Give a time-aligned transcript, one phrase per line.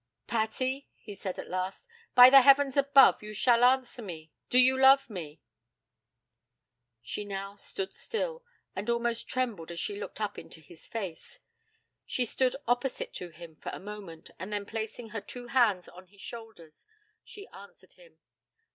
[0.25, 1.87] 'Patty,' he said at last.
[2.15, 4.31] 'By the heavens above us you shall answer me.
[4.49, 5.43] Do you love me?'
[7.03, 8.43] She now stood still,
[8.75, 11.37] and almost trembled as she looked up into his face.
[12.07, 16.07] She stood opposite to him for a moment, and then placing her two hands on
[16.07, 16.87] his shoulders,
[17.23, 18.17] she answered him.